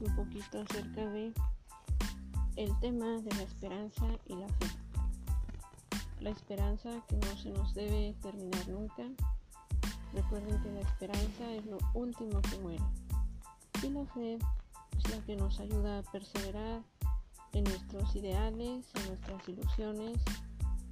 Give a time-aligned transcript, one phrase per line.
[0.00, 1.32] un poquito acerca de
[2.56, 4.66] el tema de la esperanza y la fe.
[6.20, 9.02] La esperanza que no se nos debe terminar nunca.
[10.14, 12.84] Recuerden que la esperanza es lo último que muere.
[13.82, 14.38] Y la fe
[14.96, 16.82] es la que nos ayuda a perseverar
[17.52, 20.18] en nuestros ideales, en nuestras ilusiones,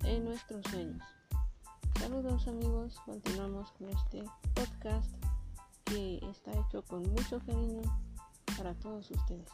[0.05, 1.03] en nuestros sueños.
[1.99, 4.23] Saludos amigos, continuamos con este
[4.55, 5.18] podcast
[6.31, 7.83] está hecho con mucho cariño
[8.57, 9.49] para todos ustedes.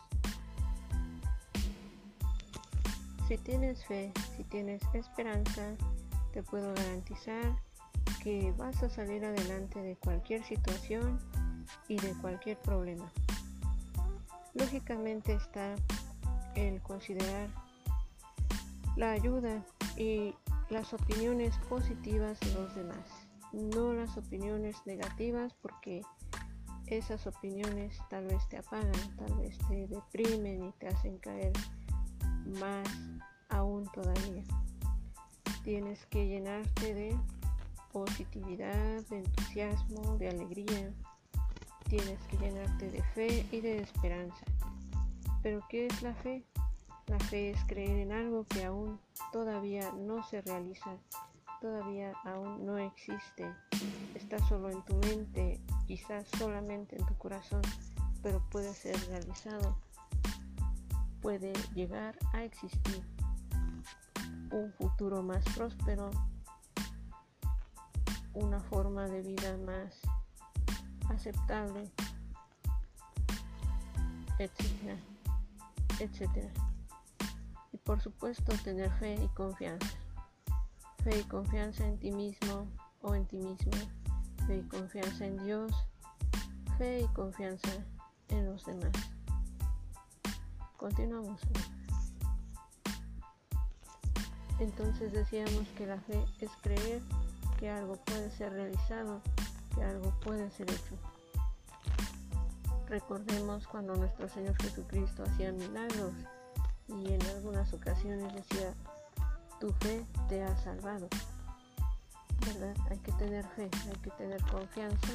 [3.28, 5.74] Si tienes fe, si tienes esperanza,
[6.32, 7.56] te puedo garantizar
[8.22, 11.18] que vas a salir adelante de cualquier situación
[11.88, 13.10] y de cualquier problema.
[14.54, 15.74] Lógicamente está
[16.54, 17.48] el considerar
[18.96, 19.64] la ayuda
[19.96, 20.34] y
[20.70, 23.08] las opiniones positivas de los demás,
[23.52, 26.02] no las opiniones negativas porque
[26.98, 31.52] esas opiniones tal vez te apagan, tal vez te deprimen y te hacen caer
[32.60, 32.88] más
[33.48, 34.42] aún todavía.
[35.62, 37.18] Tienes que llenarte de
[37.92, 40.92] positividad, de entusiasmo, de alegría.
[41.88, 44.44] Tienes que llenarte de fe y de esperanza.
[45.42, 46.44] Pero ¿qué es la fe?
[47.06, 48.98] La fe es creer en algo que aún
[49.30, 50.96] todavía no se realiza,
[51.60, 53.46] todavía aún no existe.
[54.14, 57.62] Está solo en tu mente, quizás solamente en tu corazón,
[58.22, 59.76] pero puede ser realizado.
[61.20, 63.02] Puede llegar a existir
[64.50, 66.10] un futuro más próspero,
[68.34, 70.00] una forma de vida más
[71.08, 71.90] aceptable,
[74.38, 74.96] etcétera,
[76.00, 76.52] etcétera
[77.74, 79.88] y por supuesto tener fe y confianza.
[81.02, 82.68] Fe y confianza en ti mismo
[83.02, 83.72] o en ti mismo.
[84.46, 85.72] Fe y confianza en Dios.
[86.78, 87.70] Fe y confianza
[88.28, 88.92] en los demás.
[90.76, 91.40] Continuamos.
[94.58, 97.02] Entonces decíamos que la fe es creer
[97.58, 99.20] que algo puede ser realizado,
[99.74, 100.96] que algo puede ser hecho.
[102.88, 106.12] Recordemos cuando nuestro Señor Jesucristo hacía milagros
[106.86, 108.74] y en algunas ocasiones decía,
[109.58, 111.08] tu fe te ha salvado.
[112.90, 115.12] Hay que tener fe, hay que tener confianza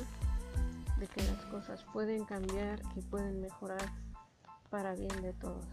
[0.97, 3.88] de que las cosas pueden cambiar y pueden mejorar
[4.72, 5.66] para bien de todos.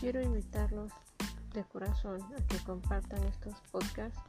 [0.00, 0.92] Quiero invitarlos
[1.54, 4.20] de corazón a que compartan estos podcasts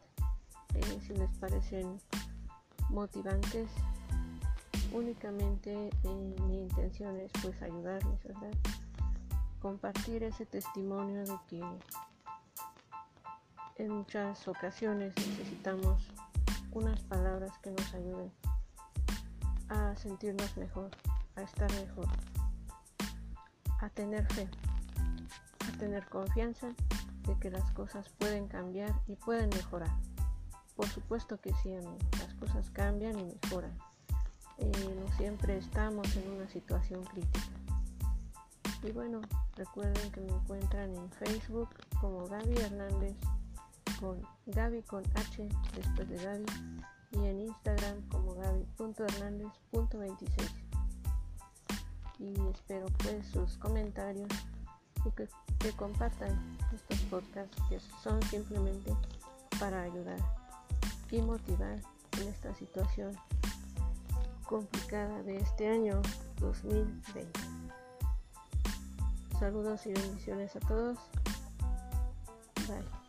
[0.75, 1.99] eh, si les parecen
[2.89, 3.67] motivantes
[4.93, 8.53] únicamente eh, mi intención es pues ayudarles, ¿verdad?
[9.61, 11.63] Compartir ese testimonio de que
[13.77, 16.01] en muchas ocasiones necesitamos
[16.71, 18.31] unas palabras que nos ayuden
[19.69, 20.91] a sentirnos mejor,
[21.35, 22.07] a estar mejor,
[23.81, 24.49] a tener fe,
[25.67, 26.73] a tener confianza
[27.23, 29.91] de que las cosas pueden cambiar y pueden mejorar.
[30.75, 31.73] Por supuesto que sí,
[32.19, 33.77] las cosas cambian y mejoran
[34.57, 37.66] eh, no siempre estamos en una situación crítica.
[38.83, 39.21] Y bueno,
[39.55, 43.15] recuerden que me encuentran en Facebook como Gaby Hernández
[43.99, 46.45] con Gaby con H después de Gaby
[47.11, 50.67] y en Instagram como gaby.hernández.26
[52.19, 54.29] y espero pues sus comentarios
[55.05, 58.95] y que, que compartan estos podcasts que son simplemente
[59.59, 60.17] para ayudar
[61.11, 61.79] y motivar
[62.19, 63.15] en esta situación
[64.45, 66.01] complicada de este año
[66.39, 67.56] 2020.
[69.39, 70.97] Saludos y bendiciones a todos.
[72.67, 73.06] Bye.